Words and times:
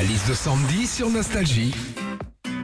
La 0.00 0.06
liste 0.06 0.28
de 0.30 0.34
Sandy 0.34 0.86
sur 0.86 1.10
Nostalgie. 1.10 1.74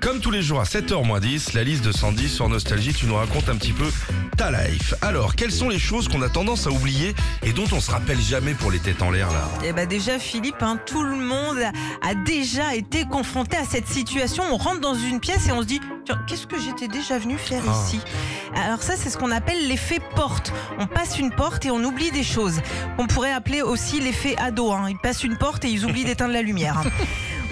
Comme 0.00 0.20
tous 0.20 0.30
les 0.30 0.40
jours 0.40 0.58
à 0.60 0.64
7h 0.64 1.20
10, 1.20 1.52
la 1.52 1.64
liste 1.64 1.84
de 1.84 1.92
Sandy 1.92 2.28
sur 2.30 2.48
Nostalgie, 2.48 2.94
tu 2.94 3.04
nous 3.06 3.16
racontes 3.16 3.48
un 3.50 3.56
petit 3.56 3.72
peu 3.74 3.90
ta 4.38 4.50
life. 4.50 4.94
Alors, 5.02 5.34
quelles 5.34 5.50
sont 5.52 5.68
les 5.68 5.78
choses 5.78 6.06
qu'on 6.08 6.22
a 6.22 6.28
tendance 6.28 6.66
à 6.66 6.70
oublier 6.70 7.14
et 7.42 7.52
dont 7.52 7.64
on 7.72 7.80
se 7.80 7.90
rappelle 7.90 8.20
jamais 8.20 8.54
pour 8.54 8.70
les 8.70 8.78
têtes 8.78 9.02
en 9.02 9.10
l'air 9.10 9.30
là? 9.32 9.48
Eh 9.64 9.72
ben 9.72 9.86
déjà 9.86 10.18
Philippe, 10.18 10.62
hein, 10.62 10.78
tout 10.86 11.02
le 11.02 11.16
monde 11.16 11.58
a 12.02 12.14
déjà 12.14 12.74
été 12.74 13.04
confronté 13.04 13.56
à 13.56 13.64
cette 13.64 13.88
situation. 13.88 14.44
On 14.50 14.56
rentre 14.56 14.80
dans 14.80 14.94
une 14.94 15.18
pièce 15.20 15.48
et 15.48 15.52
on 15.52 15.60
se 15.62 15.66
dit 15.66 15.80
Tiens, 16.04 16.20
qu'est-ce 16.28 16.46
que 16.46 16.60
j'étais 16.60 16.86
déjà 16.88 17.18
venu 17.18 17.36
faire 17.36 17.62
Ah. 17.68 17.72
ici? 17.84 17.98
Alors 18.54 18.80
ça 18.82 18.94
c'est 18.96 19.10
ce 19.10 19.18
qu'on 19.18 19.32
appelle 19.32 19.66
l'effet 19.66 19.98
porte. 20.14 20.52
On 20.78 20.86
passe 20.86 21.18
une 21.18 21.30
porte 21.32 21.64
et 21.66 21.70
on 21.72 21.82
oublie 21.82 22.12
des 22.12 22.22
choses. 22.22 22.60
On 22.98 23.06
pourrait 23.08 23.32
appeler 23.32 23.60
aussi 23.62 24.00
l'effet 24.00 24.36
ado. 24.38 24.70
hein. 24.70 24.86
Ils 24.88 24.98
passent 24.98 25.24
une 25.24 25.36
porte 25.36 25.64
et 25.64 25.68
ils 25.68 25.84
oublient 25.84 26.04
d'éteindre 26.04 26.32
la 26.34 26.42
lumière. 26.42 26.78
hein. 26.78 26.90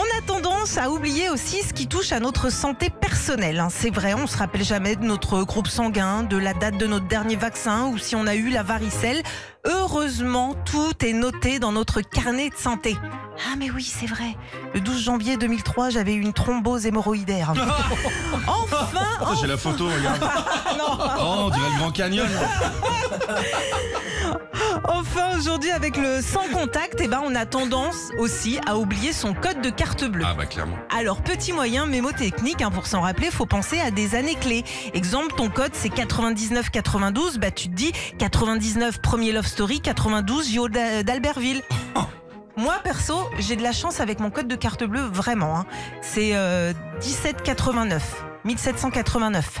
On 0.00 0.18
a 0.18 0.22
tendance 0.24 0.78
à 0.78 0.90
oublier 0.90 1.28
aussi 1.28 1.60
ce 1.62 1.72
qui 1.72 1.88
touche 1.88 2.12
à 2.12 2.20
notre 2.20 2.50
santé 2.52 2.88
personnelle. 2.88 3.58
hein. 3.58 3.66
C'est 3.68 3.90
vrai, 3.90 4.14
on 4.14 4.28
se 4.28 4.36
rappelle 4.36 4.62
jamais 4.62 4.94
de 4.94 5.04
notre 5.04 5.42
groupe 5.42 5.66
sanguin, 5.66 6.22
de 6.22 6.36
la 6.36 6.54
date 6.54 6.78
de 6.78 6.86
notre 6.86 7.08
dernier 7.08 7.34
vaccin 7.34 7.86
ou 7.88 7.98
si 7.98 8.14
on 8.14 8.28
a 8.28 8.36
eu 8.36 8.48
la 8.50 8.62
varicelle. 8.62 9.20
Heureusement, 9.66 10.54
tout 10.64 10.92
est 11.04 11.12
noté 11.12 11.58
dans 11.58 11.72
notre 11.72 12.00
carnet 12.00 12.50
de 12.50 12.54
santé. 12.56 12.96
Ah 13.50 13.56
mais 13.58 13.70
oui, 13.70 13.82
c'est 13.82 14.06
vrai. 14.06 14.36
Le 14.72 14.80
12 14.80 15.02
janvier 15.02 15.36
2003, 15.36 15.90
j'avais 15.90 16.14
eu 16.14 16.20
une 16.20 16.32
thrombose 16.32 16.86
hémorroïdaire. 16.86 17.52
enfin, 18.46 18.86
Oh, 19.20 19.34
J'ai 19.40 19.48
la 19.48 19.56
photo, 19.56 19.86
regarde. 19.86 20.22
Oh, 21.20 21.34
on 21.46 21.50
dirait 21.50 21.70
le 21.70 21.78
Grand 21.78 21.90
Canyon. 21.90 22.28
enfin 24.84 25.36
aujourd'hui 25.36 25.70
avec 25.70 25.96
le 25.96 26.20
sans 26.22 26.48
contact, 26.52 26.96
eh 27.00 27.08
ben 27.08 27.22
on 27.24 27.34
a 27.34 27.46
tendance 27.46 28.10
aussi 28.18 28.58
à 28.66 28.76
oublier 28.76 29.12
son 29.12 29.34
code 29.34 29.60
de 29.60 29.70
carte 29.70 30.04
bleue. 30.04 30.24
Ah 30.26 30.34
bah 30.34 30.46
clairement. 30.46 30.76
Alors, 30.96 31.22
petit 31.22 31.52
moyen 31.52 31.86
mémotechnique, 31.86 32.62
hein, 32.62 32.70
pour 32.70 32.86
s'en 32.86 33.00
rappeler, 33.02 33.30
faut 33.30 33.46
penser 33.46 33.80
à 33.80 33.90
des 33.90 34.14
années 34.14 34.34
clés. 34.34 34.64
Exemple, 34.94 35.34
ton 35.36 35.48
code 35.48 35.72
c'est 35.74 35.88
99-92, 35.88 37.38
bah 37.38 37.50
tu 37.50 37.68
te 37.68 37.74
dis 37.74 37.92
99 38.18 39.00
premier 39.00 39.32
Love 39.32 39.46
Story, 39.46 39.80
92 39.80 40.52
JO 40.52 40.68
d'A- 40.68 41.02
d'Albertville. 41.02 41.62
Moi, 42.56 42.74
perso, 42.82 43.14
j'ai 43.38 43.54
de 43.54 43.62
la 43.62 43.70
chance 43.72 44.00
avec 44.00 44.18
mon 44.18 44.30
code 44.30 44.48
de 44.48 44.56
carte 44.56 44.82
bleue, 44.82 45.02
vraiment. 45.12 45.58
hein. 45.58 45.66
C'est 46.02 46.30
euh, 46.34 46.72
1789, 47.00 48.24
1789, 48.44 49.60